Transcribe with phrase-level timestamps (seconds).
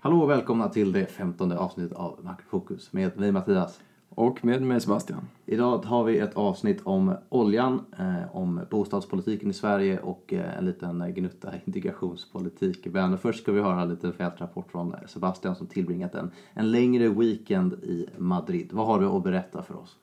[0.00, 3.80] Hallå och välkomna till det femtonde avsnittet av Makrofokus med mig Mattias.
[4.08, 5.28] Och med mig Sebastian.
[5.46, 10.64] Idag har vi ett avsnitt om oljan, eh, om bostadspolitiken i Sverige och eh, en
[10.64, 12.86] liten gnutta integrationspolitik.
[12.86, 17.08] Men först ska vi höra en liten fältrapport från Sebastian som tillbringat en, en längre
[17.08, 18.68] weekend i Madrid.
[18.72, 19.96] Vad har du att berätta för oss?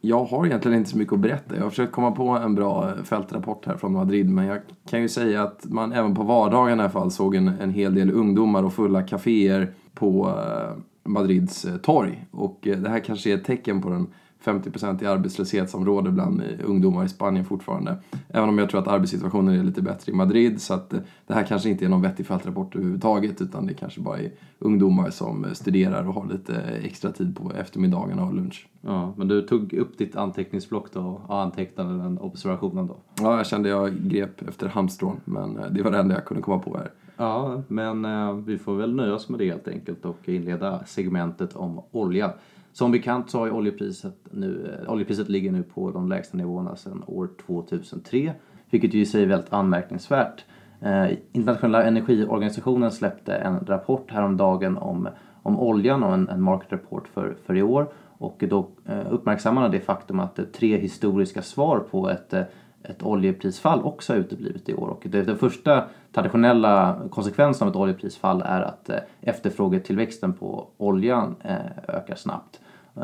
[0.00, 1.56] Jag har egentligen inte så mycket att berätta.
[1.56, 4.60] Jag har försökt komma på en bra eh, fältrapport här från Madrid men jag
[4.90, 7.94] kan ju säga att man även på vardagen i alla fall såg en, en hel
[7.94, 12.26] del ungdomar och fulla kaféer på eh, Madrids eh, torg.
[12.30, 14.06] Och det här kanske är ett tecken på den
[14.44, 17.96] 50% i arbetslöshet som råder bland ungdomar i Spanien fortfarande.
[18.28, 20.90] Även om jag tror att arbetssituationen är lite bättre i Madrid så att
[21.26, 25.10] det här kanske inte är någon vettig fältrapport överhuvudtaget utan det kanske bara är ungdomar
[25.10, 28.68] som studerar och har lite extra tid på eftermiddagarna och lunch.
[28.80, 32.96] Ja, men du tog upp ditt anteckningsblock då och antecknade den observationen då?
[33.20, 36.58] Ja, jag kände jag grep efter halmstrån men det var det enda jag kunde komma
[36.58, 36.90] på här.
[37.18, 41.56] Ja, men eh, vi får väl nöja oss med det helt enkelt och inleda segmentet
[41.56, 42.32] om olja.
[42.72, 47.04] Som bekant så har oljepriset nu, eh, oljepriset ligger nu på de lägsta nivåerna sedan
[47.06, 48.32] år 2003,
[48.70, 50.44] vilket ju i sig är väldigt anmärkningsvärt.
[50.80, 55.08] Eh, Internationella energiorganisationen släppte en rapport häromdagen om,
[55.42, 59.68] om oljan och en, en market report för, för i år och då eh, uppmärksammade
[59.68, 62.42] det faktum att tre historiska svar på ett eh,
[62.82, 64.88] ett oljeprisfall också har uteblivit i år.
[64.88, 71.36] Och det, den första traditionella konsekvensen av ett oljeprisfall är att eh, efterfrågetillväxten på oljan
[71.44, 72.60] eh, ökar snabbt.
[72.96, 73.02] Eh,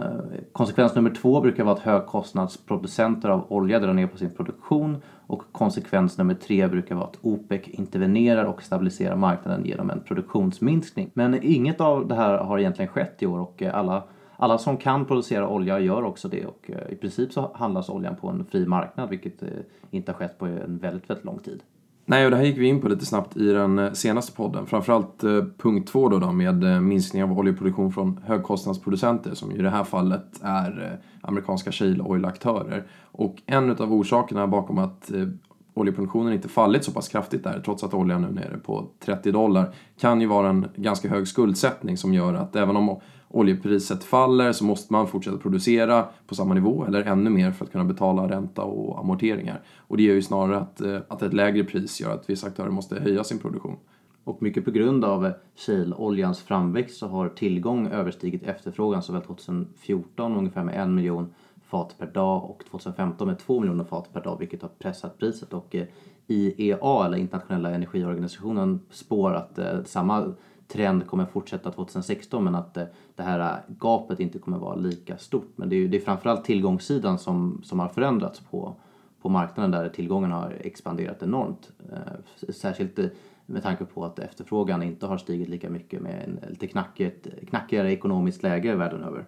[0.53, 5.43] konsekvens nummer två brukar vara att högkostnadsproducenter av olja drar ner på sin produktion och
[5.53, 11.11] konsekvens nummer tre brukar vara att OPEC intervenerar och stabiliserar marknaden genom en produktionsminskning.
[11.15, 14.03] Men inget av det här har egentligen skett i år och alla
[14.37, 18.17] alla som kan producera olja gör också det och eh, i princip så handlas oljan
[18.17, 19.49] på en fri marknad vilket eh,
[19.91, 21.63] inte har skett på en väldigt, väldigt lång tid.
[22.07, 24.67] Nej, och det här gick vi in på lite snabbt i den eh, senaste podden.
[24.67, 25.21] Framförallt
[25.59, 30.41] punkt två då, då med minskning av oljeproduktion från högkostnadsproducenter som i det här fallet
[30.43, 32.85] är amerikanska shale oil-aktörer.
[33.03, 35.11] Och en av orsakerna bakom att
[35.75, 39.33] oljeproduktionen inte fallit så pass kraftigt där, trots att oljan nu är nere på 30
[39.33, 43.01] dollar, kan ju vara en ganska hög skuldsättning som gör att även om
[43.35, 47.73] oljepriset faller så måste man fortsätta producera på samma nivå eller ännu mer för att
[47.73, 49.63] kunna betala ränta och amorteringar.
[49.79, 52.71] Och det gör ju snarare att, eh, att ett lägre pris gör att vissa aktörer
[52.71, 53.77] måste höja sin produktion.
[54.25, 60.65] Och mycket på grund av shale-oljans framväxt så har tillgång överstigit efterfrågan såväl 2014 ungefär
[60.65, 61.35] med en miljon
[61.67, 65.53] fat per dag och 2015 med två miljoner fat per dag vilket har pressat priset
[65.53, 65.87] och eh,
[66.27, 70.35] IEA eller internationella energiorganisationen spår att eh, samma
[70.69, 72.79] trend kommer fortsätta 2016 men att
[73.17, 75.53] det här äh, gapet inte kommer vara lika stort.
[75.57, 78.75] Men det är, det är framförallt tillgångssidan som, som har förändrats på,
[79.23, 81.73] på marknaden där tillgången har expanderat enormt.
[81.93, 83.07] Äh, särskilt äh,
[83.47, 87.93] med tanke på att efterfrågan inte har stigit lika mycket med en lite knackigt, knackigare
[87.93, 89.27] ekonomiskt läge världen över.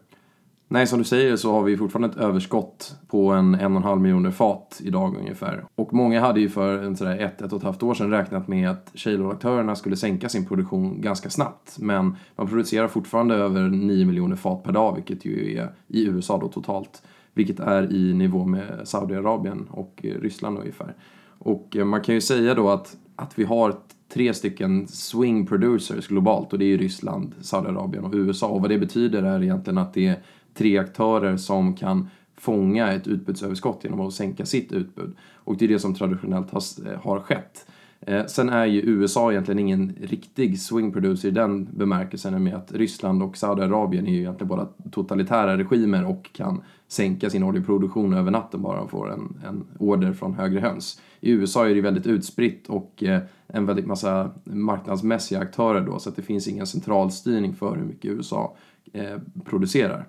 [0.69, 3.83] Nej, som du säger så har vi fortfarande ett överskott på en en och en
[3.83, 5.65] halv miljoner fat idag ungefär.
[5.75, 8.49] Och många hade ju för en sådär ett, ett och ett halvt år sedan räknat
[8.49, 11.77] med att shale skulle sänka sin produktion ganska snabbt.
[11.79, 16.39] Men man producerar fortfarande över 9 miljoner fat per dag, vilket ju är i USA
[16.39, 17.03] då totalt.
[17.35, 20.95] Vilket är i nivå med Saudiarabien och Ryssland ungefär.
[21.39, 23.75] Och eh, man kan ju säga då att, att vi har
[24.15, 28.47] tre stycken swing producers globalt och det är Ryssland, Saudiarabien och USA.
[28.47, 30.17] Och vad det betyder är egentligen att det är
[30.59, 35.17] tre aktörer som kan fånga ett utbudsöverskott genom att sänka sitt utbud.
[35.35, 37.67] Och det är det som traditionellt har, eh, har skett.
[38.01, 42.73] Eh, sen är ju USA egentligen ingen riktig swing producer i den bemärkelsen med att
[42.73, 48.31] Ryssland och Saudiarabien är ju egentligen bara totalitära regimer och kan sänka sin oljeproduktion över
[48.31, 51.01] natten bara de får en, en order från högre höns.
[51.21, 56.09] I USA är det väldigt utspritt och eh, en väldigt massa marknadsmässiga aktörer då så
[56.09, 58.57] att det finns ingen centralstyrning för hur mycket USA
[58.93, 60.07] eh, producerar.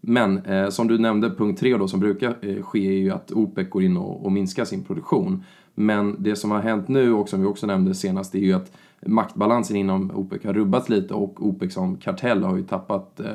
[0.00, 3.32] Men eh, som du nämnde, punkt tre då som brukar eh, ske är ju att
[3.32, 5.44] OPEC går in och, och minskar sin produktion.
[5.74, 8.72] Men det som har hänt nu och som vi också nämnde senast är ju att
[9.06, 13.26] maktbalansen inom OPEC har rubbats lite och OPEC som kartell har ju tappat eh,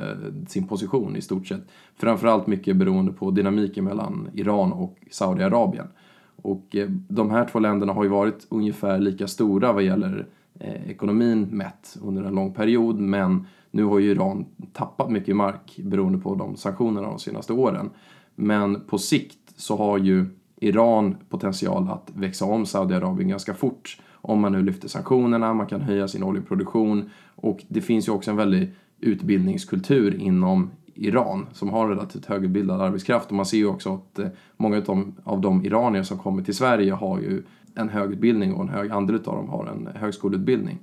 [0.48, 1.62] sin position i stort sett.
[1.96, 5.88] Framförallt mycket beroende på dynamiken mellan Iran och Saudiarabien.
[6.36, 10.28] Och eh, de här två länderna har ju varit ungefär lika stora vad gäller
[10.60, 15.80] eh, ekonomin mätt under en lång period men nu har ju Iran tappat mycket mark
[15.84, 17.90] beroende på de sanktionerna de senaste åren.
[18.36, 20.26] Men på sikt så har ju
[20.56, 25.82] Iran potential att växa om Saudiarabien ganska fort om man nu lyfter sanktionerna, man kan
[25.82, 31.90] höja sin oljeproduktion och det finns ju också en väldig utbildningskultur inom Iran som har
[31.90, 34.28] relativt högutbildad arbetskraft och man ser ju också att eh,
[34.58, 34.82] många
[35.24, 37.44] av de iranier som kommer till Sverige har ju
[37.76, 40.80] en hög utbildning och en hög andel av dem har en högskoleutbildning.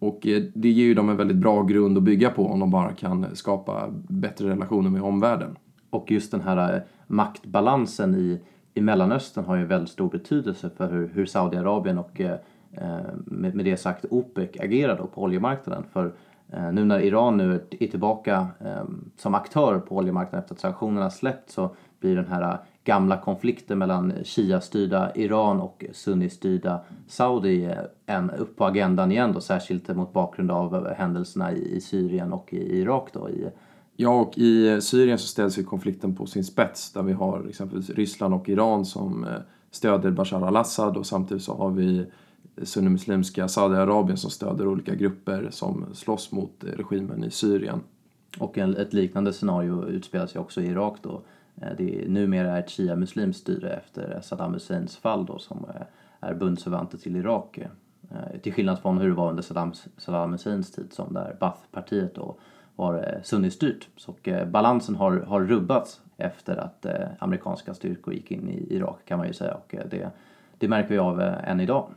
[0.00, 2.70] Och eh, det ger ju dem en väldigt bra grund att bygga på om de
[2.70, 5.56] bara kan skapa bättre relationer med omvärlden.
[5.90, 8.40] Och just den här eh, maktbalansen i,
[8.74, 12.36] i Mellanöstern har ju väldigt stor betydelse för hur, hur Saudiarabien och eh,
[12.72, 15.84] eh, med, med det sagt OPEC agerar då på oljemarknaden.
[15.92, 16.12] För
[16.52, 18.84] eh, nu när Iran nu är tillbaka eh,
[19.16, 24.12] som aktör på oljemarknaden efter att sanktionerna släppt så blir den här gamla konflikten mellan
[24.24, 27.74] Shia-styrda Iran och Sunni-styrda Saudi
[28.06, 32.78] en upp på agendan igen då, särskilt mot bakgrund av händelserna i Syrien och i
[32.80, 33.30] Irak då.
[33.30, 33.50] I...
[33.96, 37.90] Ja, och i Syrien så ställs ju konflikten på sin spets där vi har exempelvis
[37.90, 39.30] Ryssland och Iran som eh,
[39.70, 42.06] stöder Bashar al-Assad och samtidigt så har vi
[42.62, 47.80] sunnimuslimska Saudiarabien som stöder olika grupper som slåss mot regimen i Syrien.
[48.38, 51.22] Och ett liknande scenario utspelar sig också i Irak då
[51.60, 55.82] Eh, det är numera ett shia-muslimskt styre efter Saddam Husseins fall då, som eh,
[56.20, 57.58] är bundsförvanter till Irak.
[57.58, 62.14] Eh, till skillnad från hur det var under Saddam, Saddam Husseins tid som där Baath-partiet
[62.14, 62.36] då
[62.76, 63.88] var sunnistyrt.
[63.96, 64.14] Så
[64.46, 66.86] balansen har, har rubbats efter att
[67.18, 70.10] amerikanska styrkor gick in i Irak kan man ju säga och det,
[70.58, 71.90] det märker vi av än idag.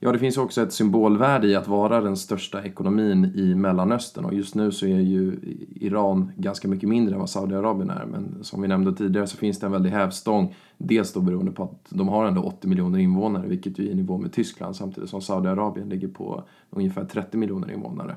[0.00, 4.24] Ja, det finns också ett symbolvärde i att vara den största ekonomin i Mellanöstern.
[4.24, 5.38] Och just nu så är ju
[5.74, 8.06] Iran ganska mycket mindre än vad Saudiarabien är.
[8.06, 10.54] Men som vi nämnde tidigare så finns det en väldig hävstång.
[10.78, 13.94] Dels då beroende på att de har ändå 80 miljoner invånare vilket ju är i
[13.94, 14.76] nivå med Tyskland.
[14.76, 18.16] Samtidigt som Saudiarabien ligger på ungefär 30 miljoner invånare.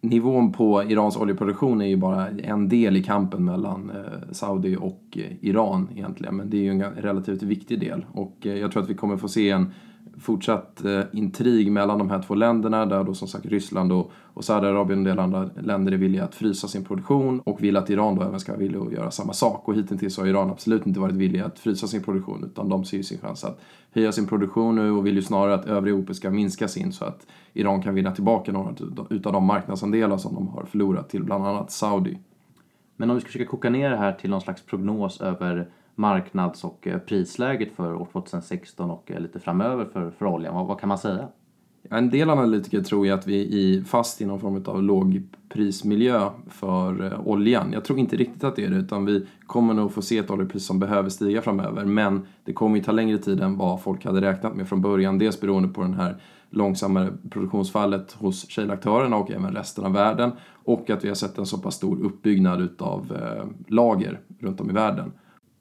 [0.00, 5.02] Nivån på Irans oljeproduktion är ju bara en del i kampen mellan eh, Saudi och
[5.16, 6.36] eh, Iran egentligen.
[6.36, 8.06] Men det är ju en relativt viktig del.
[8.12, 9.72] Och eh, jag tror att vi kommer få se en
[10.20, 14.44] fortsatt eh, intrig mellan de här två länderna där då som sagt Ryssland och, och
[14.44, 17.90] Saudiarabien och en del andra länder är villiga att frysa sin produktion och vill att
[17.90, 19.68] Iran då även ska vara villig att göra samma sak.
[19.68, 22.96] Och hittills har Iran absolut inte varit villiga att frysa sin produktion utan de ser
[22.96, 23.60] ju sin chans att
[23.92, 27.04] höja sin produktion nu och vill ju snarare att övriga OPEC ska minska sin så
[27.04, 28.74] att Iran kan vinna tillbaka några
[29.10, 32.18] utav de marknadsandelar som de har förlorat till bland annat Saudi.
[32.96, 35.68] Men om vi ska försöka koka ner det här till någon slags prognos över
[35.98, 40.54] marknads och eh, prisläget för år 2016 och eh, lite framöver för, för oljan?
[40.54, 41.28] Vad, vad kan man säga?
[41.90, 47.04] En del analytiker tror ju att vi är fast i någon form av lågprismiljö för
[47.04, 47.72] eh, oljan.
[47.72, 50.30] Jag tror inte riktigt att det är det utan vi kommer nog få se ett
[50.30, 54.04] oljepris som behöver stiga framöver men det kommer ju ta längre tid än vad folk
[54.04, 55.18] hade räknat med från början.
[55.18, 58.78] Dels beroende på den här långsammare produktionsfallet hos shale
[59.14, 60.32] och även resten av världen
[60.64, 63.16] och att vi har sett en så pass stor uppbyggnad utav
[63.66, 65.12] lager runt om i världen.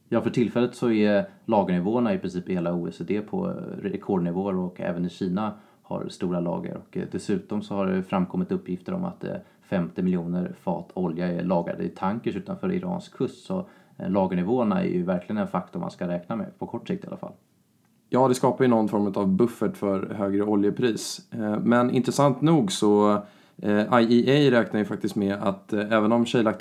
[0.09, 5.05] Ja, för tillfället så är lagernivåerna i princip i hela OECD på rekordnivåer och även
[5.05, 6.77] i Kina har stora lager.
[6.77, 11.27] Och eh, dessutom så har det framkommit uppgifter om att eh, 50 miljoner fat olja
[11.27, 13.45] är lagrade i tankers utanför Irans kust.
[13.45, 13.65] Så
[13.97, 17.07] eh, lagernivåerna är ju verkligen en faktor man ska räkna med, på kort sikt i
[17.07, 17.33] alla fall.
[18.09, 21.29] Ja, det skapar ju någon form av buffert för högre oljepris.
[21.61, 23.21] Men intressant nog så
[24.01, 26.53] IEA räknar ju faktiskt med att även om shale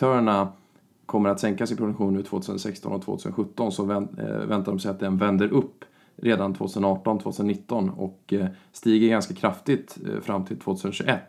[1.07, 5.01] kommer att sänka sin produktion nu 2016 och 2017 så eh, väntar de sig att
[5.01, 5.85] den vänder upp
[6.17, 11.21] redan 2018-2019 och eh, stiger ganska kraftigt eh, fram till 2021.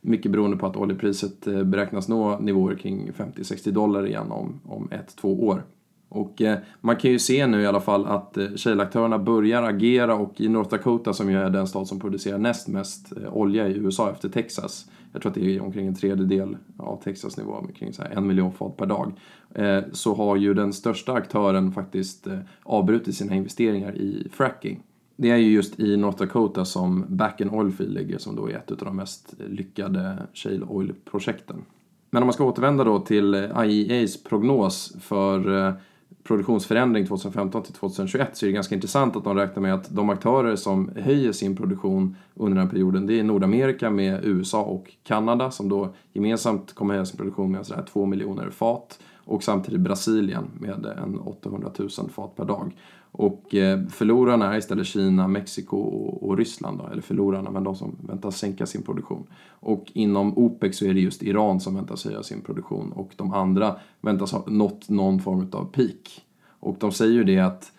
[0.00, 5.16] Mycket beroende på att oljepriset beräknas nå nivåer kring 50-60 dollar igen om, om ett,
[5.16, 5.64] två år.
[6.10, 10.40] Och eh, man kan ju se nu i alla fall att eh, börjar agera och
[10.40, 13.76] i North Dakota som ju är den stad som producerar näst mest eh, olja i
[13.76, 14.90] USA efter Texas.
[15.12, 18.26] Jag tror att det är omkring en tredjedel av Texas nivå, omkring så här en
[18.26, 19.12] miljon fat per dag.
[19.54, 24.82] Eh, så har ju den största aktören faktiskt eh, avbrutit sina investeringar i fracking.
[25.16, 28.54] Det är ju just i North Dakota som Back and Oilfield ligger som då är
[28.54, 31.56] ett av de mest lyckade shale oil-projekten.
[32.10, 35.74] Men om man ska återvända då till eh, IEAs prognos för eh,
[36.30, 40.10] produktionsförändring 2015 till 2021 så är det ganska intressant att de räknar med att de
[40.10, 44.92] aktörer som höjer sin produktion under den här perioden det är Nordamerika med USA och
[45.02, 49.80] Kanada som då gemensamt kommer höja sin produktion med sådär 2 miljoner fat och samtidigt
[49.80, 52.76] Brasilien med en 800 000 fat per dag.
[53.12, 57.96] Och eh, förlorarna är istället Kina, Mexiko och, Ryssland, då, eller förlorarna, men de som
[58.08, 59.26] väntas sänka sin produktion.
[59.48, 63.32] Och inom OPEC så är det just Iran som väntas höja sin produktion och de
[63.32, 66.24] andra väntas ha nått någon form av peak.
[66.60, 67.72] Och de säger ju det att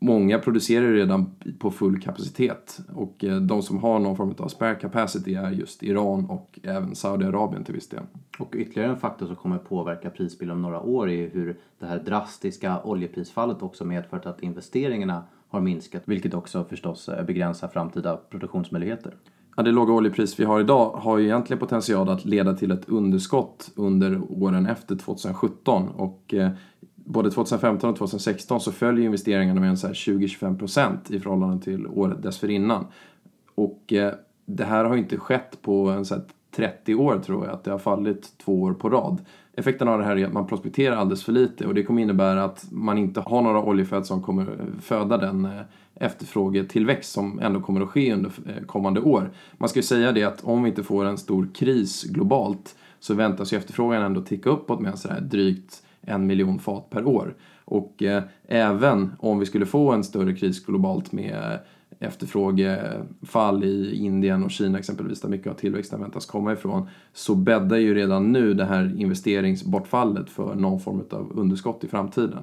[0.00, 4.74] Många producerar redan på full kapacitet och eh, de som har någon form av spare
[4.74, 8.02] capacity är just Iran och även Saudiarabien till viss del.
[8.38, 11.98] Och ytterligare en faktor som kommer påverka prisbilden om några år är hur det här
[11.98, 19.14] drastiska oljeprisfallet också medfört att investeringarna har minskat vilket också förstås eh, begränsar framtida produktionsmöjligheter.
[19.56, 22.88] Ja, det låga oljepris vi har idag har ju egentligen potential att leda till ett
[22.88, 26.50] underskott under åren efter 2017 och eh,
[27.08, 32.86] både 2015 och 2016 så följer investeringarna med en 20-25% i förhållande till året dessförinnan.
[33.54, 34.14] Och eh,
[34.46, 36.20] det här har inte skett på en så
[36.56, 39.18] 30 år tror jag, att det har fallit två år på rad.
[39.52, 42.44] Effekten av det här är att man prospekterar alldeles för lite och det kommer innebära
[42.44, 45.60] att man inte har några oljefält som kommer eh, föda den eh,
[45.94, 49.30] efterfrågetillväxt som ändå kommer att ske under eh, kommande år.
[49.52, 53.14] Man ska ju säga det att om vi inte får en stor kris globalt så
[53.14, 57.34] väntas ju efterfrågan ändå ticka uppåt med sådär drygt en miljon fat per år.
[57.64, 61.58] Och eh, även om vi skulle få en större kris globalt med eh,
[62.00, 67.76] efterfrågefall i Indien och Kina exempelvis, där mycket av tillväxten väntas komma ifrån, så bäddar
[67.76, 72.42] ju redan nu det här investeringsbortfallet för någon form av underskott i framtiden.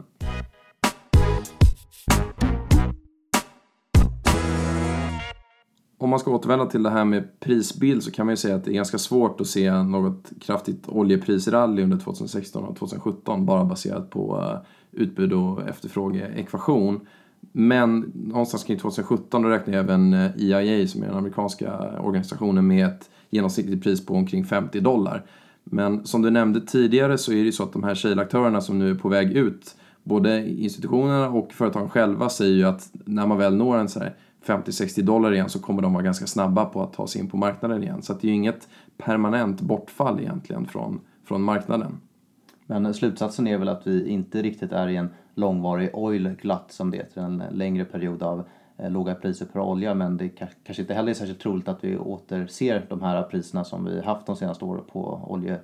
[6.06, 8.64] Om man ska återvända till det här med prisbild så kan man ju säga att
[8.64, 14.10] det är ganska svårt att se något kraftigt oljeprisrally under 2016 och 2017 bara baserat
[14.10, 17.08] på eh, utbud och efterfrågeekvation.
[17.52, 22.88] Men någonstans kring 2017 då räknar även eh, EIA som är den amerikanska organisationen med
[22.88, 25.26] ett genomsnittligt pris på omkring 50 dollar.
[25.64, 28.80] Men som du nämnde tidigare så är det ju så att de här shale som
[28.80, 33.38] nu är på väg ut både institutionerna och företagen själva säger ju att när man
[33.38, 36.84] väl når en så här 50-60 dollar igen så kommer de vara ganska snabba på
[36.84, 38.02] att ta sig in på marknaden igen.
[38.02, 41.98] Så det är ju inget permanent bortfall egentligen från, från marknaden.
[42.66, 46.92] Men slutsatsen är väl att vi inte riktigt är i en långvarig oil glatt som
[46.92, 48.44] det heter, en längre period av
[48.78, 51.98] eh, låga priser på olja men det kanske inte heller är särskilt troligt att vi
[51.98, 55.60] återser de här priserna som vi haft de senaste åren på olje,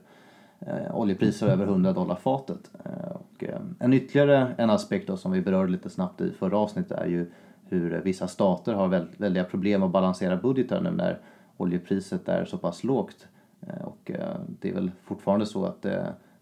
[0.59, 2.71] eh, oljepriser över 100 dollar fatet.
[2.85, 6.57] Eh, och, eh, en ytterligare en aspekt då, som vi berörde lite snabbt i förra
[6.57, 7.31] avsnittet är ju
[7.71, 11.17] hur vissa stater har väldiga problem att balansera budgetar nu när
[11.57, 13.27] oljepriset är så pass lågt.
[13.61, 15.91] Eh, och eh, det är väl fortfarande så att eh,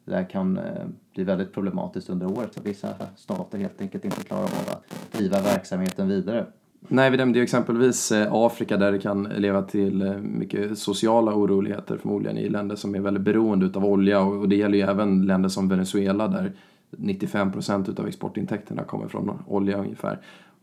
[0.06, 0.60] det, där kan
[1.14, 2.54] bli väldigt problematiskt under året.
[2.54, 6.46] Så vissa stater helt enkelt inte klarar av att driva verksamheten vidare.
[6.88, 12.38] Nej, vi nämnde ju exempelvis Afrika där det kan leva till mycket sociala oroligheter förmodligen
[12.38, 15.70] i länder som är väldigt beroende av olja och det gäller ju även länder som
[15.70, 16.52] Venezuela där
[16.90, 20.20] 95 procent av exportintäkterna kommer från olja ungefär.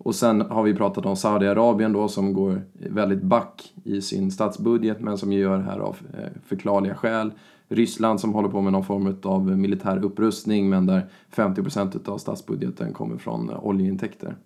[0.07, 5.01] Och sen har vi pratat om Saudiarabien då som går väldigt back i sin statsbudget
[5.01, 7.33] men som gör det här av eh, förklarliga skäl.
[7.69, 12.93] Ryssland som håller på med någon form av militär upprustning men där 50% av statsbudgeten
[12.93, 14.37] kommer från eh, oljeintäkter.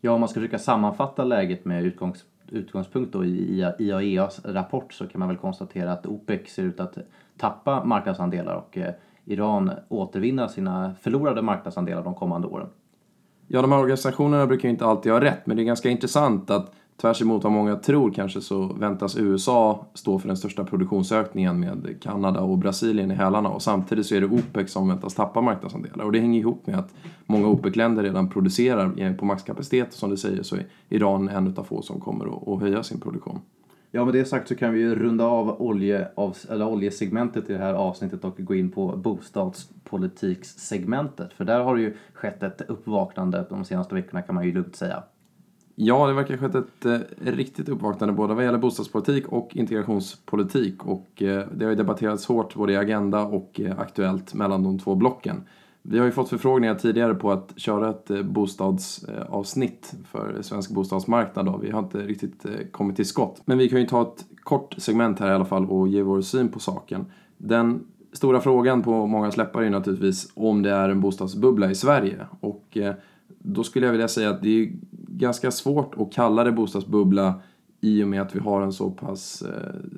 [0.00, 5.06] Ja, om man ska försöka sammanfatta läget med utgångs, utgångspunkt då i IAEAs rapport så
[5.06, 6.98] kan man väl konstatera att OPEC ser ut att
[7.36, 8.94] tappa marknadsandelar och eh,
[9.24, 12.68] Iran återvinna sina förlorade marknadsandelar de kommande åren.
[13.48, 16.50] Ja, de här organisationerna brukar ju inte alltid ha rätt, men det är ganska intressant
[16.50, 21.60] att tvärs emot vad många tror kanske så väntas USA stå för den största produktionsökningen
[21.60, 25.40] med Kanada och Brasilien i hälarna och samtidigt så är det OPEC som väntas tappa
[25.40, 26.94] marknadsandelar och det hänger ihop med att
[27.26, 31.54] många OPEC-länder redan producerar eh, på maxkapacitet och som du säger så är Iran en
[31.56, 33.40] av få som kommer att höja sin produktion.
[33.96, 37.52] Ja, med det sagt så kan vi ju runda av olje, av, eller oljesegmentet i
[37.52, 41.32] det här avsnittet och gå in på bostadspolitikssegmentet.
[41.32, 44.76] För där har det ju skett ett uppvaknande de senaste veckorna kan man ju lugnt
[44.76, 45.02] säga.
[45.74, 46.98] Ja, det verkar ha skett ett eh,
[47.32, 50.86] riktigt uppvaknande både vad gäller bostadspolitik och integrationspolitik.
[50.86, 54.78] Och eh, det har ju debatterats hårt både i Agenda och eh, Aktuellt mellan de
[54.78, 55.42] två blocken.
[55.86, 61.46] Vi har ju fått förfrågningar tidigare på att köra ett eh, bostadsavsnitt för svensk bostadsmarknad.
[61.46, 61.56] Då.
[61.56, 63.42] Vi har inte riktigt eh, kommit till skott.
[63.44, 66.20] Men vi kan ju ta ett kort segment här i alla fall och ge vår
[66.20, 67.06] syn på saken.
[67.38, 67.80] Den
[68.12, 72.26] stora frågan på många läppar är naturligtvis om det är en bostadsbubbla i Sverige.
[72.40, 72.94] Och eh,
[73.38, 74.72] då skulle jag vilja säga att det är
[75.08, 77.34] ganska svårt att kalla det bostadsbubbla
[77.80, 79.44] i och med att vi har en så pass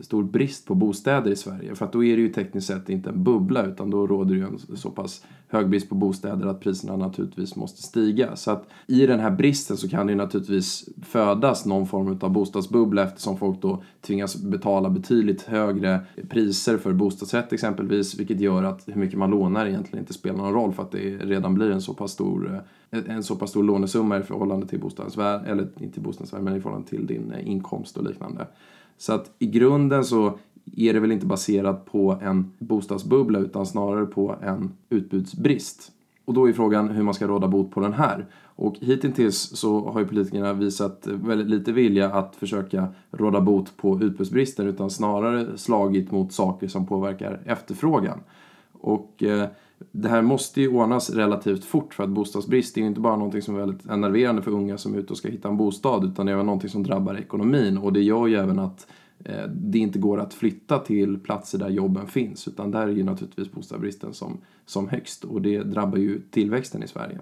[0.02, 1.75] stor brist på bostäder i Sverige.
[1.75, 4.40] För att då är det ju tekniskt sett inte en bubbla utan då råder det
[4.40, 8.37] ju en så pass hög brist på bostäder att priserna naturligtvis måste stiga.
[8.37, 12.31] Så att i den här bristen så kan det ju naturligtvis födas någon form av
[12.31, 18.83] bostadsbubbla eftersom folk då tvingas betala betydligt högre priser för bostadsrätt exempelvis vilket gör att
[18.87, 21.81] hur mycket man lånar egentligen inte spelar någon roll för att det redan blir en
[21.81, 22.61] så pass stor eh,
[22.91, 26.57] en så pass stor lånesumma i förhållande till bostadens värde, eller inte bostadens värde, men
[26.57, 28.47] i förhållande till din eh, inkomst och liknande.
[28.99, 30.38] Så att i grunden så
[30.77, 35.93] är det väl inte baserat på en bostadsbubbla utan snarare på en utbudsbrist.
[36.25, 38.27] Och då är frågan hur man ska råda bot på den här.
[38.45, 44.01] Och hittills så har ju politikerna visat väldigt lite vilja att försöka råda bot på
[44.01, 48.21] utbudsbristen utan snarare slagit mot saker som påverkar efterfrågan.
[48.73, 49.49] Och eh,
[49.93, 53.43] det här måste ju ordnas relativt fort för att bostadsbrist är ju inte bara någonting
[53.43, 56.27] som är väldigt enerverande för unga som är ute och ska hitta en bostad utan
[56.27, 58.87] det är även någonting som drabbar ekonomin och det gör ju även att
[59.25, 62.49] Eh, det inte går att flytta till platser där jobben finns.
[62.49, 66.89] Utan där är ju naturligtvis bostadsbristen som, som högst och det drabbar ju tillväxten i
[66.89, 67.21] Sverige.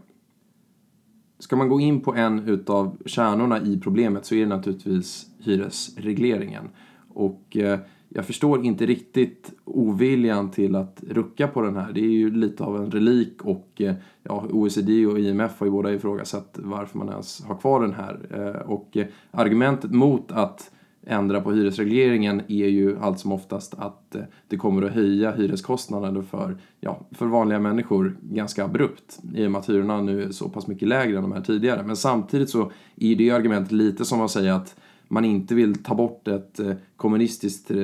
[1.39, 6.65] Ska man gå in på en utav kärnorna i problemet så är det naturligtvis hyresregleringen.
[7.09, 11.93] Och eh, jag förstår inte riktigt oviljan till att rucka på den här.
[11.93, 15.71] Det är ju lite av en relik och eh, ja, OECD och IMF har ju
[15.71, 18.63] båda ifrågasatt varför man ens har kvar den här.
[18.67, 18.97] Och
[19.31, 20.71] argumentet mot att
[21.06, 26.23] ändra på hyresregleringen är ju allt som oftast att eh, det kommer att höja hyreskostnaderna
[26.23, 30.49] för, ja, för vanliga människor ganska abrupt i och med att hyrorna nu är så
[30.49, 31.82] pass mycket lägre än de här tidigare.
[31.82, 34.76] Men samtidigt så är det argumentet lite som att säga att
[35.14, 37.76] man inte vill ta bort ett eh, kommunistiskt eh,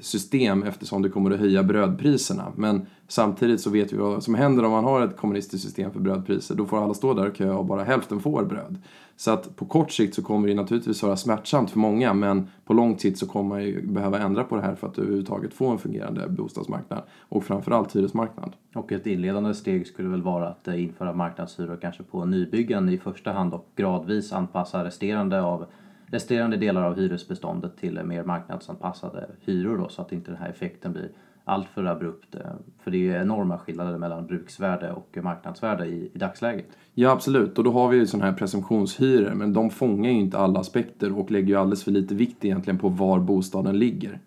[0.00, 2.52] system eftersom det kommer att höja brödpriserna.
[2.56, 6.00] Men samtidigt så vet vi vad som händer om man har ett kommunistiskt system för
[6.00, 6.54] brödpriser.
[6.54, 8.78] Då får alla stå där och köa och bara hälften får bröd.
[9.16, 12.72] Så att på kort sikt så kommer det naturligtvis vara smärtsamt för många men på
[12.72, 15.68] lång sikt så kommer man ju behöva ändra på det här för att överhuvudtaget få
[15.68, 18.52] en fungerande bostadsmarknad och framförallt hyresmarknad.
[18.74, 22.98] Och ett inledande steg skulle väl vara att eh, införa marknadshyror kanske på nybyggen i
[22.98, 25.66] första hand och gradvis anpassa resterande av
[26.10, 30.92] resterande delar av hyresbeståndet till mer marknadsanpassade hyror då, så att inte den här effekten
[30.92, 31.10] blir
[31.44, 32.34] alltför abrupt.
[32.34, 32.40] Eh,
[32.84, 36.68] för det är ju enorma skillnader mellan bruksvärde och marknadsvärde i, i dagsläget.
[36.94, 40.38] Ja absolut och då har vi ju sådana här presumtionshyror men de fångar ju inte
[40.38, 44.20] alla aspekter och lägger ju alldeles för lite vikt egentligen på var bostaden ligger.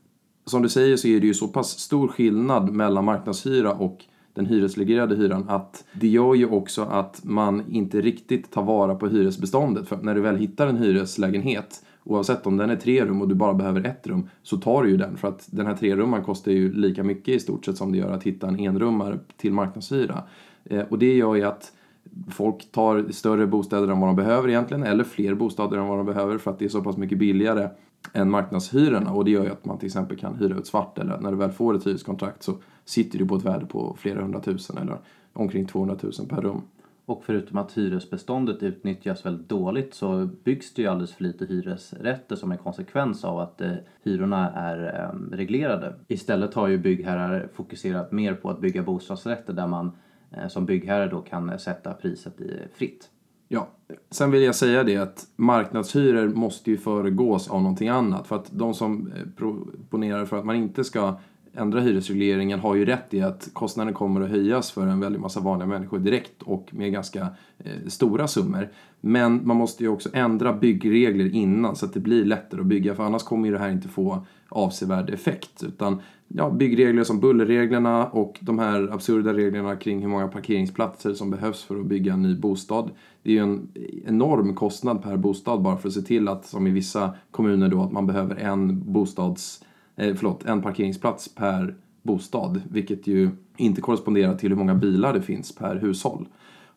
[0.46, 4.46] Som du säger så är det ju så pass stor skillnad mellan marknadshyra och den
[4.46, 9.88] hyresreglerade hyran att det gör ju också att man inte riktigt tar vara på hyresbeståndet.
[9.88, 13.36] För när du väl hittar en hyreslägenhet Oavsett om den är tre rum och du
[13.36, 16.52] bara behöver ett rum så tar du ju den för att den här trerumman kostar
[16.52, 20.24] ju lika mycket i stort sett som det gör att hitta en enrummare till marknadshyra.
[20.64, 21.72] Eh, och det gör ju att
[22.30, 26.06] folk tar större bostäder än vad de behöver egentligen eller fler bostäder än vad de
[26.06, 27.70] behöver för att det är så pass mycket billigare
[28.14, 31.18] än marknadshyrorna och det gör ju att man till exempel kan hyra ut svart eller
[31.18, 32.56] när du väl får ett hyreskontrakt så
[32.86, 34.98] sitter du på ett värde på flera hundratusen eller
[35.34, 36.62] omkring 200 000 per rum.
[37.06, 42.36] Och förutom att hyresbeståndet utnyttjas väldigt dåligt så byggs det ju alldeles för lite hyresrätter
[42.36, 43.72] som en konsekvens av att eh,
[44.04, 45.96] hyrorna är eh, reglerade.
[46.08, 49.92] Istället har ju byggherrar fokuserat mer på att bygga bostadsrätter där man
[50.32, 52.34] eh, som byggherre då kan sätta priset
[52.74, 53.10] fritt.
[53.54, 53.68] Ja,
[54.10, 58.28] sen vill jag säga det att marknadshyror måste ju föregås av någonting annat.
[58.28, 61.20] För att de som eh, proponerar för att man inte ska
[61.54, 65.40] ändra hyresregleringen har ju rätt i att kostnaden kommer att höjas för en väldig massa
[65.40, 68.70] vanliga människor direkt och med ganska eh, stora summor.
[69.02, 72.96] Men man måste ju också ändra byggregler innan så att det blir lättare att bygga
[72.96, 75.64] för annars kommer ju det här inte få avsevärd effekt.
[75.64, 76.02] Utan
[76.36, 81.64] ja, byggregler som bullerreglerna och de här absurda reglerna kring hur många parkeringsplatser som behövs
[81.64, 82.90] för att bygga en ny bostad.
[83.24, 83.68] Det är ju en
[84.06, 87.84] enorm kostnad per bostad bara för att se till att, som i vissa kommuner då,
[87.84, 89.64] att man behöver en bostads
[89.96, 95.22] eh, förlåt, en parkeringsplats per bostad, vilket ju inte korresponderar till hur många bilar det
[95.22, 96.28] finns per hushåll.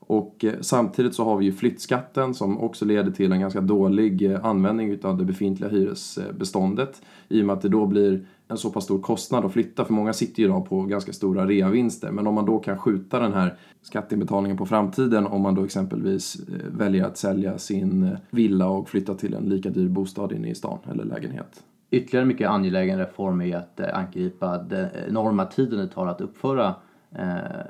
[0.07, 4.23] Och eh, samtidigt så har vi ju flyttskatten som också leder till en ganska dålig
[4.23, 8.71] eh, användning av det befintliga hyresbeståndet i och med att det då blir en så
[8.71, 12.27] pass stor kostnad att flytta för många sitter ju idag på ganska stora reavinster men
[12.27, 16.55] om man då kan skjuta den här skatteinbetalningen på framtiden om man då exempelvis eh,
[16.71, 20.55] väljer att sälja sin eh, villa och flytta till en lika dyr bostad inne i
[20.55, 21.63] stan eller lägenhet.
[21.91, 26.75] Ytterligare mycket angelägen reform är att eh, angripa den enorma tiden det tar att uppföra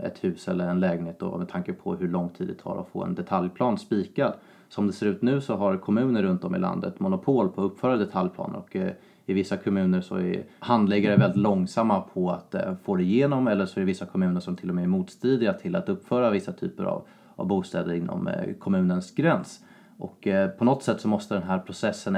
[0.05, 2.88] ett hus eller en lägenhet då, med tanke på hur lång tid det tar att
[2.88, 4.33] få en detaljplan spikad.
[4.68, 7.73] Som det ser ut nu så har kommuner runt om i landet monopol på att
[7.73, 8.77] uppföra detaljplaner och
[9.26, 13.66] i vissa kommuner så är handläggare väldigt långsamma på att eh, få det igenom eller
[13.66, 16.52] så är det vissa kommuner som till och med är motstridiga till att uppföra vissa
[16.52, 17.06] typer av,
[17.37, 19.64] av bostäder inom eh, kommunens gräns.
[19.98, 22.16] Och eh, på något sätt så måste den här processen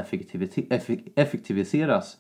[1.15, 2.17] effektiviseras.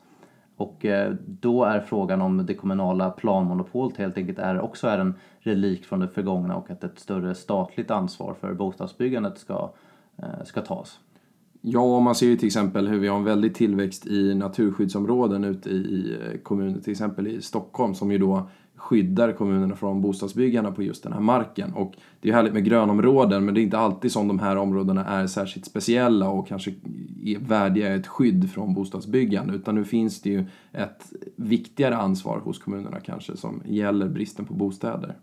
[0.59, 0.87] Och
[1.27, 6.01] då är frågan om det kommunala planmonopolet helt enkelt är, också är en relik från
[6.01, 9.71] det förgångna och att ett större statligt ansvar för bostadsbyggandet ska,
[10.45, 11.01] ska tas.
[11.61, 15.71] Ja, man ser ju till exempel hur vi har en väldig tillväxt i naturskyddsområden ute
[15.71, 20.83] i eh, kommuner, till exempel i Stockholm som ju då skyddar kommunerna från bostadsbyggarna på
[20.83, 21.73] just den här marken.
[21.73, 25.05] Och det är härligt med grönområden men det är inte alltid som de här områdena
[25.05, 26.75] är särskilt speciella och kanske
[27.25, 32.59] är värdiga ett skydd från bostadsbyggande utan nu finns det ju ett viktigare ansvar hos
[32.59, 35.17] kommunerna kanske som gäller bristen på bostäder.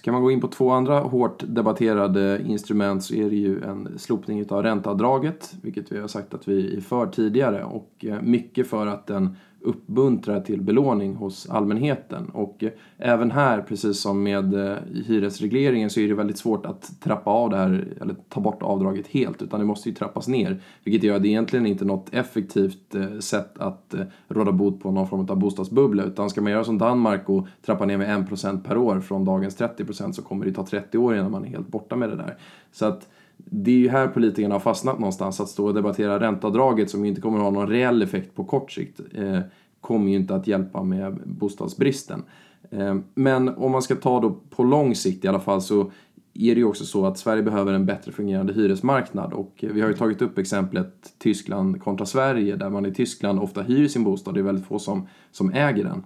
[0.00, 3.98] Ska man gå in på två andra hårt debatterade instrument så är det ju en
[3.98, 7.64] slopning av ränteavdraget, vilket vi har sagt att vi är för tidigare.
[7.64, 12.28] Och eh, mycket för att den uppmuntrar till belåning hos allmänheten.
[12.28, 17.00] Och eh, även här, precis som med eh, hyresregleringen, så är det väldigt svårt att
[17.00, 20.62] trappa av det här, eller ta bort avdraget helt, utan det måste ju trappas ner.
[20.84, 23.94] Vilket gör att det egentligen inte är något effektivt eh, sätt att
[24.28, 27.86] råda bot på någon form av bostadsbubbla, utan ska man göra som Danmark och trappa
[27.86, 31.30] ner med 1% per år från dagens 30% så kommer det ta 30 år innan
[31.30, 32.36] man är helt borta med det där.
[32.72, 33.08] Så att
[33.44, 35.40] det är ju här politikerna har fastnat någonstans.
[35.40, 38.72] Att stå och debattera ränteavdraget som inte kommer att ha någon reell effekt på kort
[38.72, 39.40] sikt eh,
[39.80, 42.22] kommer ju inte att hjälpa med bostadsbristen.
[42.70, 45.90] Eh, men om man ska ta då på lång sikt i alla fall så
[46.34, 49.88] är det ju också så att Sverige behöver en bättre fungerande hyresmarknad och vi har
[49.88, 54.34] ju tagit upp exemplet Tyskland kontra Sverige där man i Tyskland ofta hyr sin bostad,
[54.34, 56.02] det är väldigt få som, som äger den.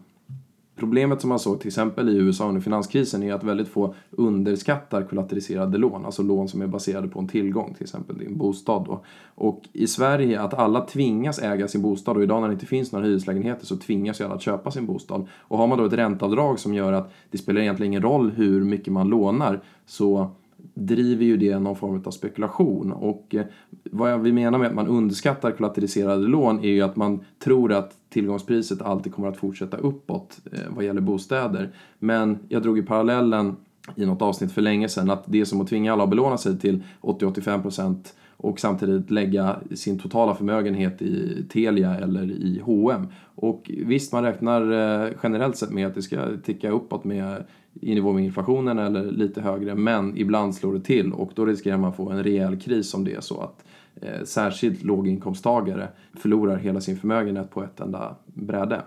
[0.76, 5.02] Problemet som man såg till exempel i USA under finanskrisen är att väldigt få underskattar
[5.02, 8.84] kollateriserade lån, alltså lån som är baserade på en tillgång, till exempel din bostad.
[8.84, 9.04] Då.
[9.34, 12.92] Och i Sverige, att alla tvingas äga sin bostad och idag när det inte finns
[12.92, 15.28] några hyreslägenheter så tvingas ju alla att köpa sin bostad.
[15.38, 18.64] Och har man då ett ränteavdrag som gör att det spelar egentligen ingen roll hur
[18.64, 20.30] mycket man lånar så
[20.74, 22.92] driver ju det någon form av spekulation.
[22.92, 23.44] Och eh,
[23.90, 27.92] vad vi menar med att man underskattar kollateriserade lån är ju att man tror att
[28.08, 31.70] tillgångspriset alltid kommer att fortsätta uppåt eh, vad gäller bostäder.
[31.98, 33.56] Men jag drog ju parallellen
[33.96, 36.38] i något avsnitt för länge sedan att det är som att tvinga alla att belåna
[36.38, 37.96] sig till 80-85%
[38.36, 43.06] och samtidigt lägga sin totala förmögenhet i Telia eller i H&M.
[43.34, 47.44] Och visst, man räknar eh, generellt sett med att det ska ticka uppåt med
[47.80, 51.76] i nivå med inflationen eller lite högre, men ibland slår det till och då riskerar
[51.76, 53.64] man få en rejäl kris om det är så att
[54.02, 58.82] eh, särskilt låginkomsttagare förlorar hela sin förmögenhet på ett enda bräde.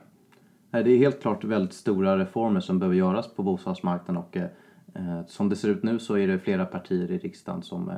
[0.71, 5.50] Det är helt klart väldigt stora reformer som behöver göras på bostadsmarknaden och eh, som
[5.50, 7.89] det ser ut nu så är det flera partier i riksdagen som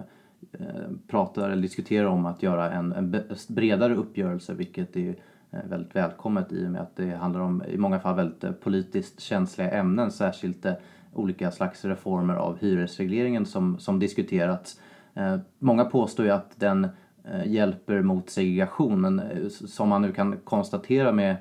[0.51, 0.65] eh,
[1.07, 3.15] pratar eller diskuterar om att göra en, en
[3.49, 5.15] bredare uppgörelse vilket är
[5.51, 8.51] Eh, väldigt välkommet i och med att det handlar om i många fall väldigt eh,
[8.51, 10.73] politiskt känsliga ämnen, särskilt eh,
[11.13, 14.81] olika slags reformer av hyresregleringen som, som diskuterats.
[15.59, 16.87] Många påstår ju att den
[17.45, 21.35] hjälper mot segregation men som man nu kan konstatera med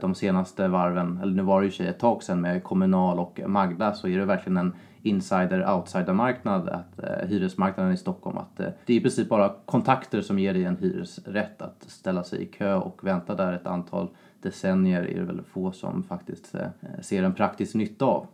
[0.00, 3.92] de senaste varven, eller nu var det ju ett tag sedan med Kommunal och Magda,
[3.94, 8.96] så är det verkligen en insider-outsider-marknad, att eh, hyresmarknaden i Stockholm, att eh, det är
[8.96, 13.06] i princip bara kontakter som ger dig en hyresrätt att ställa sig i kö och
[13.06, 14.08] vänta där ett antal
[14.42, 16.68] decennier är det väl få som faktiskt eh,
[17.02, 18.26] ser en praktisk nytta av.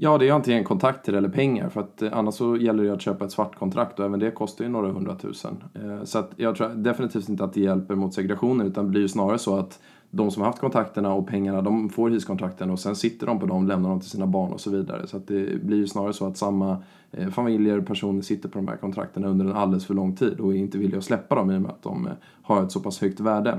[0.00, 3.02] Ja, det är antingen kontakter eller pengar för att eh, annars så gäller det att
[3.02, 5.64] köpa ett svart kontrakt och även det kostar ju några hundratusen.
[5.74, 9.00] Eh, så att jag tror definitivt inte att det hjälper mot segregationen utan det blir
[9.00, 12.78] ju snarare så att de som har haft kontakterna och pengarna de får hyskontrakten och
[12.78, 15.06] sen sitter de på dem, lämnar dem till sina barn och så vidare.
[15.06, 18.58] Så att det blir ju snarare så att samma eh, familjer familjer, personer sitter på
[18.58, 21.34] de här kontrakterna under en alldeles för lång tid och är inte villiga att släppa
[21.34, 23.58] dem i och med att de eh, har ett så pass högt värde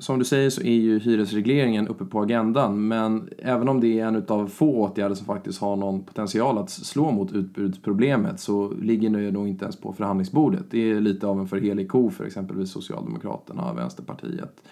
[0.00, 4.06] som du säger så är ju hyresregleringen uppe på agendan men även om det är
[4.06, 9.10] en av få åtgärder som faktiskt har någon potential att slå mot utbudsproblemet så ligger
[9.10, 10.64] det nog inte ens på förhandlingsbordet.
[10.70, 14.62] Det är lite av en för helig ko för exempelvis Socialdemokraterna och Vänsterpartiet.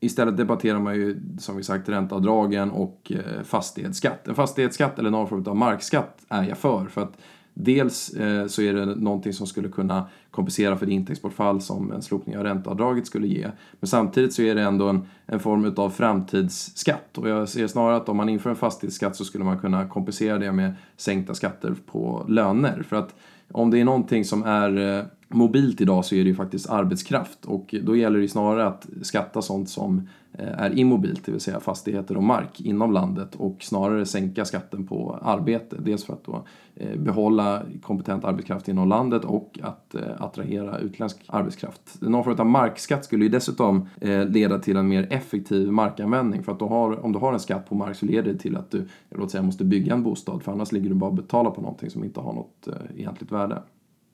[0.00, 4.28] Istället debatterar man ju som vi sagt ränteavdragen och eh, fastighetsskatt.
[4.28, 7.18] En fastighetsskatt eller någon form av markskatt är jag för för att
[7.60, 12.02] Dels eh, så är det någonting som skulle kunna kompensera för det intäktsbortfall som en
[12.02, 13.50] slopning av ränteavdraget skulle ge.
[13.80, 17.96] Men samtidigt så är det ändå en, en form av framtidsskatt och jag ser snarare
[17.96, 21.74] att om man inför en fastighetsskatt så skulle man kunna kompensera det med sänkta skatter
[21.86, 22.82] på löner.
[22.88, 23.14] För att
[23.52, 27.44] om det är någonting som är eh, mobilt idag så är det ju faktiskt arbetskraft
[27.44, 31.60] och då gäller det snarare att skatta sånt som eh, är immobilt, det vill säga
[31.60, 35.76] fastigheter och mark inom landet och snarare sänka skatten på arbete.
[35.78, 41.16] Dels för att då eh, behålla kompetent arbetskraft inom landet och att eh, attrahera utländsk
[41.26, 41.96] arbetskraft.
[42.00, 43.88] Någon form av markskatt skulle ju dessutom
[44.26, 47.68] leda till en mer effektiv markanvändning för att då har, om du har en skatt
[47.68, 50.52] på mark så leder det till att du låt säga, måste bygga en bostad för
[50.52, 53.62] annars ligger du bara och betalar på någonting som inte har något egentligt värde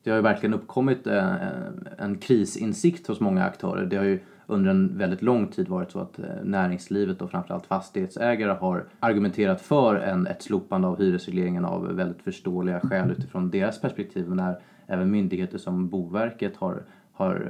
[0.05, 1.49] det har ju verkligen uppkommit eh, eh,
[1.99, 3.87] en krisinsikt hos många aktörer.
[3.87, 7.67] Det har ju under en väldigt lång tid varit så att eh, näringslivet och framförallt
[7.67, 13.81] fastighetsägare har argumenterat för en, ett slopande av hyresregleringen av väldigt förståeliga skäl utifrån deras
[13.81, 14.29] perspektiv.
[14.29, 17.49] Men när även myndigheter som Boverket har, har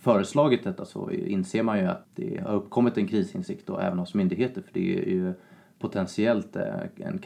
[0.00, 4.14] föreslagit detta så inser man ju att det har uppkommit en krisinsikt och även hos
[4.14, 5.32] myndigheter för det är ju
[5.78, 6.64] potentiellt eh,
[6.96, 7.18] en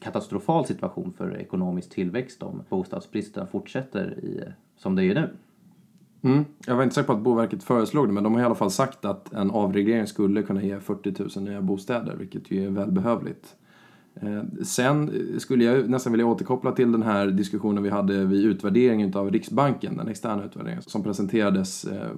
[0.00, 4.44] katastrofal situation för ekonomisk tillväxt om bostadsbristen fortsätter i,
[4.76, 5.36] som det är nu.
[6.22, 6.44] Mm.
[6.66, 8.70] Jag var inte säker på att Boverket föreslog det men de har i alla fall
[8.70, 13.56] sagt att en avreglering skulle kunna ge 40 000 nya bostäder vilket ju är välbehövligt.
[14.20, 19.14] Eh, sen skulle jag nästan vilja återkoppla till den här diskussionen vi hade vid utvärderingen
[19.14, 22.10] av Riksbanken, den externa utvärderingen som presenterades eh,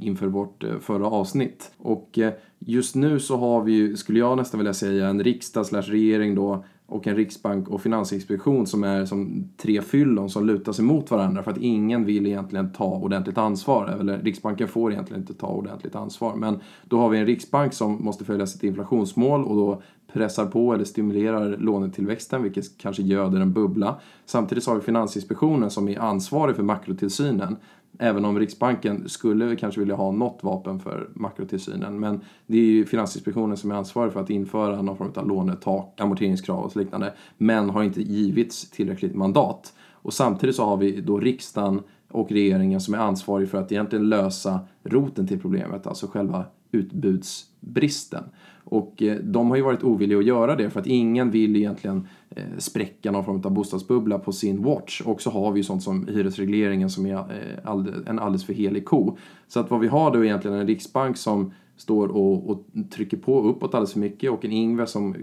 [0.00, 1.72] inför vårt eh, förra avsnitt.
[1.78, 2.18] Och
[2.58, 6.64] just nu så har vi, skulle jag nästan vilja säga, en riksdag slash regering då
[6.88, 11.42] och en riksbank och finansinspektion som är som tre fyllon som lutar sig mot varandra
[11.42, 13.96] för att ingen vill egentligen ta ordentligt ansvar.
[14.00, 16.36] Eller Riksbanken får egentligen inte ta ordentligt ansvar.
[16.36, 20.74] Men då har vi en riksbank som måste följa sitt inflationsmål och då pressar på
[20.74, 24.00] eller stimulerar lånetillväxten vilket kanske göder en bubbla.
[24.26, 27.56] Samtidigt så har vi Finansinspektionen som är ansvarig för makrotillsynen.
[27.98, 32.00] Även om Riksbanken skulle kanske vilja ha något vapen för makrotillsynen.
[32.00, 36.00] Men det är ju Finansinspektionen som är ansvarig för att införa någon form av lånetak,
[36.00, 37.12] amorteringskrav och så liknande.
[37.38, 39.74] Men har inte givits tillräckligt mandat.
[39.92, 44.08] Och samtidigt så har vi då riksdagen och regeringen som är ansvarig för att egentligen
[44.08, 48.24] lösa roten till problemet, alltså själva utbudsbristen.
[48.68, 52.08] Och eh, de har ju varit ovilliga att göra det för att ingen vill egentligen
[52.30, 55.00] eh, spräcka någon form av bostadsbubbla på sin watch.
[55.00, 58.84] Och så har vi ju sånt som hyresregleringen som är eh, en alldeles för helig
[58.84, 59.16] ko.
[59.48, 63.16] Så att vad vi har då är egentligen en riksbank som står och, och trycker
[63.16, 65.14] på uppåt alldeles för mycket och en Ingve som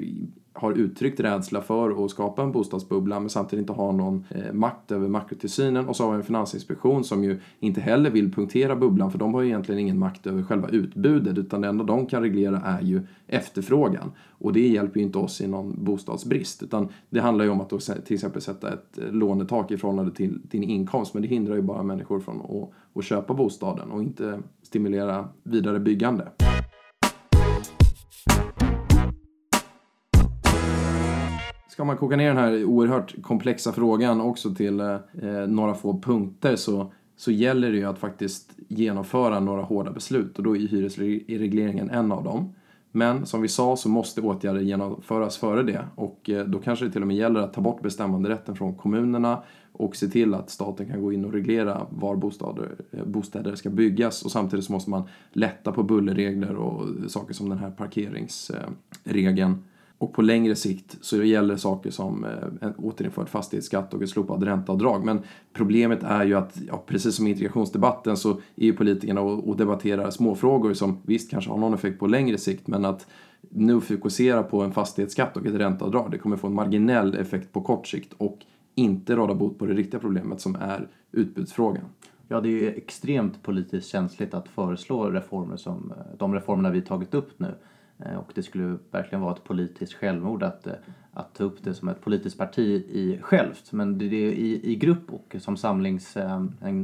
[0.54, 4.92] har uttryckt rädsla för att skapa en bostadsbubbla men samtidigt inte har någon eh, makt
[4.92, 5.88] över makrotillsynen.
[5.88, 9.34] Och så har vi en finansinspektion som ju inte heller vill punktera bubblan för de
[9.34, 12.82] har ju egentligen ingen makt över själva utbudet utan det enda de kan reglera är
[12.82, 14.12] ju efterfrågan.
[14.30, 17.70] Och det hjälper ju inte oss i någon bostadsbrist utan det handlar ju om att
[17.70, 21.56] då till exempel sätta ett eh, lånetak i förhållande till din inkomst men det hindrar
[21.56, 24.40] ju bara människor från att, att köpa bostaden och inte
[24.74, 26.28] stimulera vidare byggande.
[31.70, 34.98] Ska man koka ner den här oerhört komplexa frågan också till eh,
[35.48, 40.44] några få punkter så, så gäller det ju att faktiskt genomföra några hårda beslut och
[40.44, 42.56] då är hyresregleringen en av dem.
[42.92, 46.92] Men som vi sa så måste åtgärder genomföras före det och eh, då kanske det
[46.92, 50.88] till och med gäller att ta bort bestämmanderätten från kommunerna och se till att staten
[50.88, 54.22] kan gå in och reglera var bostäder, eh, bostäder ska byggas.
[54.26, 59.64] Och samtidigt så måste man lätta på bullerregler och saker som den här parkeringsregeln.
[59.98, 62.32] Och på längre sikt så gäller saker som eh,
[62.62, 65.06] en återinförd fastighetsskatt och ett slopad ränteavdrag.
[65.06, 65.20] Men
[65.54, 69.58] problemet är ju att, ja, precis som i integrationsdebatten så är ju politikerna och, och
[69.58, 72.68] debatterar småfrågor som visst kanske har någon effekt på längre sikt.
[72.68, 73.08] Men att
[73.50, 77.62] nu fokusera på en fastighetsskatt och ett ränteavdrag det kommer få en marginell effekt på
[77.62, 78.14] kort sikt.
[78.18, 78.40] Och
[78.76, 81.86] inte råda bot på det riktiga problemet som är utbudsfrågan.
[82.28, 86.82] Ja, det är ju extremt politiskt känsligt att föreslå reformer som eh, de reformerna vi
[86.82, 87.56] tagit upp nu.
[88.00, 90.74] Eh, och det skulle verkligen vara ett politiskt självmord att, eh,
[91.14, 93.72] att ta upp det som ett politiskt parti i självt.
[93.72, 96.18] Men det är i, i grupp och som samlings,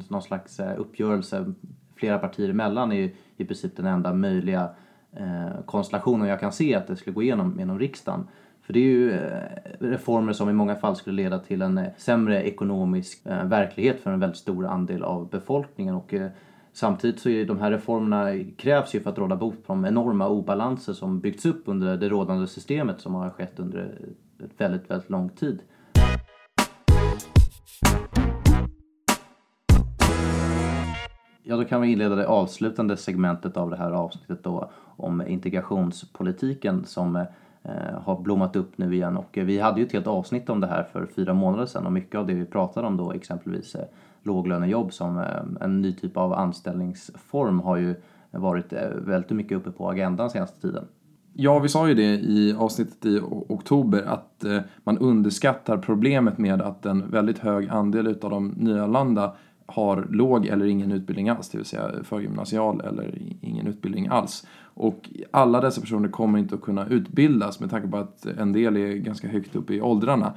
[0.09, 1.53] någon slags uppgörelse
[1.99, 4.69] flera partier emellan är i princip den enda möjliga
[5.11, 8.27] eh, konstellationen jag kan se att det skulle gå igenom genom riksdagen.
[8.69, 9.41] För det är ju eh,
[9.79, 14.11] reformer som i många fall skulle leda till en eh, sämre ekonomisk eh, verklighet för
[14.11, 15.95] en väldigt stor andel av befolkningen.
[15.95, 16.13] Och
[16.73, 20.27] Samtidigt så är de här reformerna krävs ju för att råda bot på de enorma
[20.27, 23.99] obalanser som byggts upp under det rådande systemet som har skett under
[24.57, 25.61] väldigt, väldigt lång tid.
[31.43, 36.85] Ja, då kan vi inleda det avslutande segmentet av det här avsnittet då om integrationspolitiken
[36.85, 37.25] som
[37.63, 40.59] Eh, har blommat upp nu igen och eh, vi hade ju ett helt avsnitt om
[40.59, 43.75] det här för fyra månader sedan och mycket av det vi pratade om då exempelvis
[43.75, 43.85] eh,
[44.23, 45.23] låglönejobb som
[45.61, 47.95] en ny typ av anställningsform har ju
[48.31, 50.85] varit väldigt mycket uppe på agendan senaste tiden.
[51.33, 53.19] Ja, vi sa ju det i avsnittet i
[53.49, 54.45] oktober att
[54.83, 60.65] man underskattar problemet med att en väldigt hög andel av de nyanlända har låg eller
[60.65, 64.47] ingen utbildning alls, det vill säga förgymnasial eller ingen utbildning alls.
[64.79, 68.77] Och alla dessa personer kommer inte att kunna utbildas med tanke på att en del
[68.77, 70.33] är ganska högt upp i åldrarna.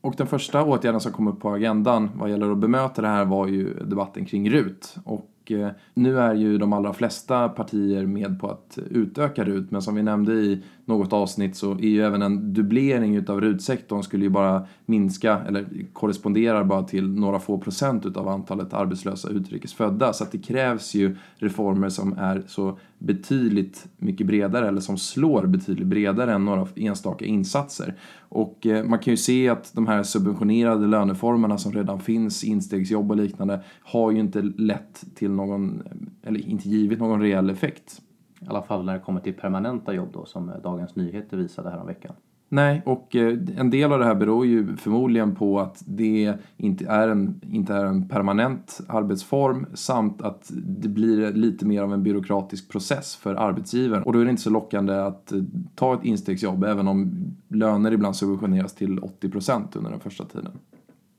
[0.00, 3.24] Och den första åtgärden som kom upp på agendan vad gäller att bemöta det här
[3.24, 4.96] var ju debatten kring RUT.
[5.04, 9.82] Och eh, nu är ju de allra flesta partier med på att utöka RUT men
[9.82, 14.24] som vi nämnde i något avsnitt så är ju även en dubblering utav rutsektorn skulle
[14.24, 20.24] ju bara minska eller korresponderar bara till några få procent utav antalet arbetslösa utrikesfödda så
[20.24, 25.86] att det krävs ju reformer som är så betydligt mycket bredare eller som slår betydligt
[25.86, 27.94] bredare än några enstaka insatser.
[28.18, 33.10] Och eh, man kan ju se att de här subventionerade löneformerna som redan finns, instegsjobb
[33.10, 35.82] och liknande, har ju inte lett till någon,
[36.22, 38.02] eller inte givit någon reell effekt.
[38.40, 41.70] I alla fall när det kommer till permanenta jobb då, som eh, Dagens Nyheter visade
[41.70, 42.12] häromveckan.
[42.48, 46.86] Nej, och eh, en del av det här beror ju förmodligen på att det inte
[46.86, 52.02] är en, inte är en permanent arbetsform samt att det blir lite mer av en
[52.02, 54.02] byråkratisk process för arbetsgivaren.
[54.02, 55.38] Och då är det inte så lockande att eh,
[55.74, 57.14] ta ett instegsjobb även om
[57.48, 60.52] löner ibland subventioneras till 80 procent under den första tiden.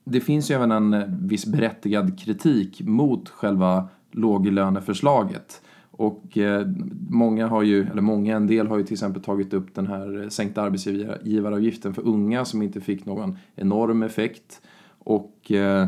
[0.03, 5.61] Det finns ju även en viss berättigad kritik mot själva låglöneförslaget.
[5.97, 6.67] Och eh,
[7.09, 10.21] många har ju, eller många, en del har ju till exempel tagit upp den här
[10.21, 14.61] eh, sänkta arbetsgivaravgiften för unga som inte fick någon enorm effekt.
[14.99, 15.87] Och eh,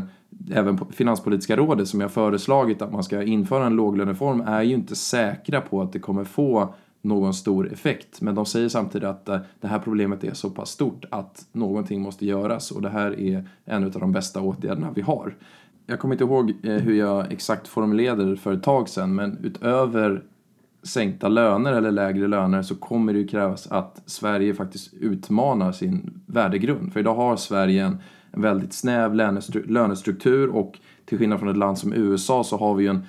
[0.52, 4.96] även Finanspolitiska rådet som jag föreslagit att man ska införa en låglöneform är ju inte
[4.96, 8.20] säkra på att det kommer få någon stor effekt.
[8.20, 12.00] Men de säger samtidigt att eh, det här problemet är så pass stort att någonting
[12.00, 15.34] måste göras och det här är en av de bästa åtgärderna vi har.
[15.90, 19.38] Jag kommer inte ihåg eh, hur jag exakt formulerade det för ett tag sedan men
[19.42, 20.22] utöver
[20.82, 26.20] sänkta löner eller lägre löner så kommer det ju krävas att Sverige faktiskt utmanar sin
[26.26, 26.92] värdegrund.
[26.92, 27.98] För idag har Sverige en,
[28.30, 29.14] en väldigt snäv
[29.66, 33.02] lönestruktur och till skillnad från ett land som USA så har vi ju en,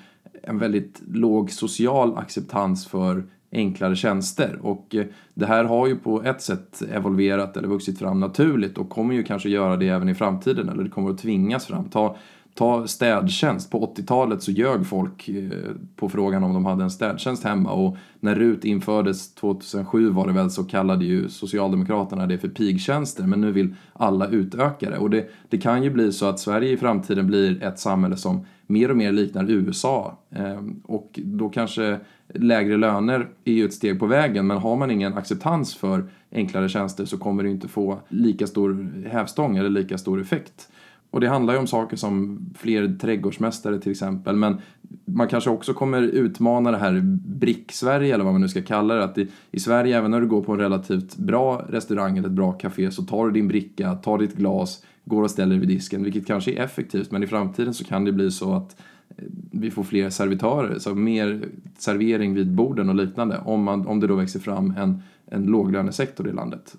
[0.44, 4.60] en väldigt låg social acceptans för enklare tjänster.
[4.62, 8.90] Och eh, det här har ju på ett sätt evolverat eller vuxit fram naturligt och
[8.90, 11.90] kommer ju kanske göra det även i framtiden eller det kommer att tvingas fram.
[11.90, 12.18] Ta,
[12.54, 13.72] ta städtjänst.
[13.72, 17.72] På 80-talet så ljög folk eh, på frågan om de hade en städtjänst hemma.
[17.72, 23.24] Och när RUT infördes 2007 var det väl så kallade ju Socialdemokraterna det för pigtjänster.
[23.24, 24.98] Men nu vill alla utöka det.
[24.98, 28.46] Och det, det kan ju bli så att Sverige i framtiden blir ett samhälle som
[28.68, 30.18] mer och mer liknar USA.
[30.30, 32.00] Ehm, och då kanske
[32.34, 34.48] lägre löner är ju ett steg på vägen.
[34.48, 38.92] Men har man ingen acceptans för enklare tjänster så kommer det inte få lika stor
[39.10, 40.70] hävstång eller lika stor effekt.
[41.12, 44.58] Och det handlar ju om saker som fler trädgårdsmästare till exempel men
[45.06, 49.04] man kanske också kommer utmana det här brick-Sverige eller vad man nu ska kalla det.
[49.04, 52.36] Att i, i, Sverige, även när du går på en relativt bra restaurang eller ett
[52.36, 55.70] bra café så tar du din bricka, tar ditt glas, går och ställer dig vid
[55.70, 58.82] disken vilket kanske är effektivt men i framtiden så kan det bli så att
[59.18, 61.46] eh, vi får fler servitörer, så mer
[61.78, 66.28] servering vid borden och liknande om, man, om det då växer fram en, en låglönesektor
[66.28, 66.76] i landet.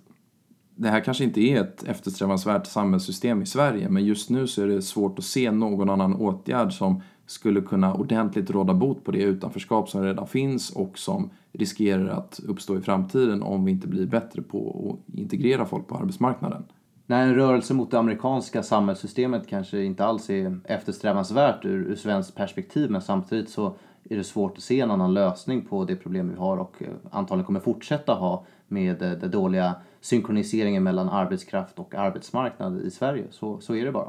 [0.74, 4.66] Det här kanske inte är ett eftersträvansvärt samhällssystem i Sverige men just nu så är
[4.66, 9.22] det svårt att se någon annan åtgärd som skulle kunna ordentligt råda bot på det
[9.22, 14.06] utanförskap som redan finns och som riskerar att uppstå i framtiden om vi inte blir
[14.06, 16.64] bättre på att integrera folk på arbetsmarknaden.
[17.06, 22.34] Nej, en rörelse mot det amerikanska samhällssystemet kanske inte alls är eftersträvansvärt ur, ur svenskt
[22.34, 23.76] perspektiv men samtidigt så
[24.10, 26.88] är det svårt att se en annan lösning på det problem vi har och eh,
[27.10, 33.24] antagligen kommer fortsätta ha med eh, det dåliga synkroniseringen mellan arbetskraft och arbetsmarknad i Sverige.
[33.30, 34.08] Så, så är det bara.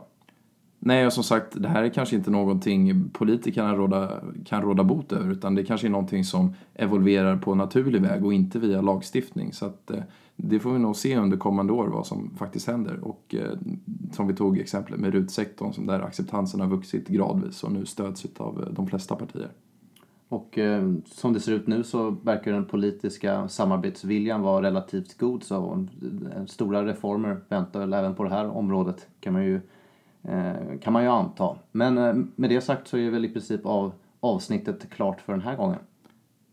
[0.86, 5.12] Nej, och som sagt, det här är kanske inte någonting politikerna råda, kan råda bot
[5.12, 9.54] över utan det kanske är någonting som evolverar på naturlig väg och inte via lagstiftning.
[9.54, 10.04] Så att, eh,
[10.36, 13.00] det får vi nog se under kommande år vad som faktiskt händer.
[13.02, 13.58] Och eh,
[14.12, 18.64] som vi tog exemplet med RUT-sektorn där acceptansen har vuxit gradvis och nu stöds av
[18.64, 19.50] eh, de flesta partier.
[20.30, 25.44] Och eh, som det ser ut nu så verkar den politiska samarbetsviljan vara relativt god
[25.44, 25.88] så
[26.36, 29.62] eh, stora reformer väntar väl även på det här området kan man ju,
[30.24, 31.56] eh, kan man ju anta.
[31.72, 35.42] Men eh, med det sagt så är väl i princip av avsnittet klart för den
[35.42, 35.80] här gången.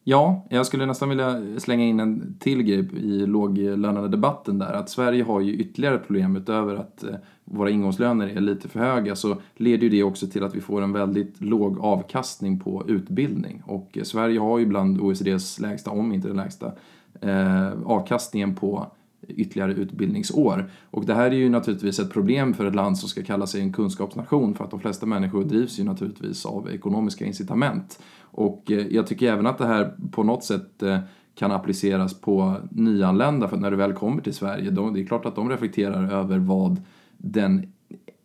[0.05, 4.73] Ja, jag skulle nästan vilja slänga in en till grej i låglönade debatten där.
[4.73, 9.17] Att Sverige har ju ytterligare problem utöver att eh, våra ingångslöner är lite för höga
[9.17, 13.63] så leder ju det också till att vi får en väldigt låg avkastning på utbildning.
[13.67, 16.73] Och eh, Sverige har ju bland OECDs lägsta, om inte den lägsta,
[17.21, 18.87] eh, avkastningen på
[19.29, 20.71] ytterligare utbildningsår.
[20.91, 23.61] Och det här är ju naturligtvis ett problem för ett land som ska kalla sig
[23.61, 27.99] en kunskapsnation för att de flesta människor drivs ju naturligtvis av ekonomiska incitament.
[28.31, 30.99] Och eh, jag tycker även att det här på något sätt eh,
[31.35, 35.27] kan appliceras på nyanlända för när du väl kommer till Sverige, då, det är klart
[35.27, 36.83] att de reflekterar över vad
[37.17, 37.73] den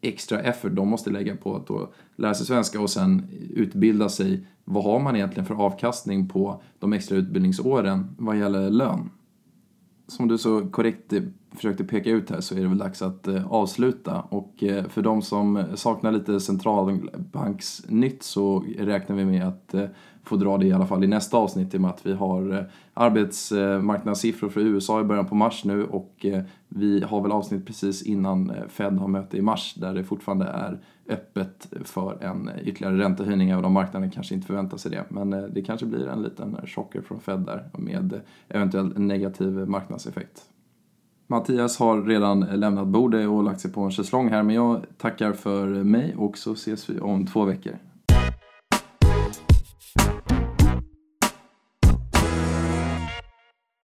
[0.02, 4.48] extra effort de måste lägga på att då lära sig svenska och sen utbilda sig.
[4.64, 9.10] Vad har man egentligen för avkastning på de extra utbildningsåren vad gäller lön?
[10.08, 13.28] Som du så korrekt eh, försökte peka ut här så är det väl dags att
[13.28, 14.22] eh, avsluta.
[14.22, 19.86] Och eh, för de som saknar lite centralbanksnytt så räknar vi med att eh,
[20.24, 22.54] få dra det i alla fall i nästa avsnitt i och med att vi har
[22.54, 22.64] eh,
[22.94, 28.02] arbetsmarknadssiffror för USA i början på mars nu och eh, vi har väl avsnitt precis
[28.02, 33.50] innan Fed har möte i mars där det fortfarande är öppet för en ytterligare räntehöjning
[33.50, 35.06] även om marknaden kanske inte förväntar sig det.
[35.10, 40.42] Men eh, det kanske blir en liten chocker från Fed där med eventuell negativ marknadseffekt.
[41.28, 45.34] Mattias har redan lämnat bordet och lagt sig på en schäslong här men jag tackar
[45.34, 47.78] för mig och så ses vi om två veckor.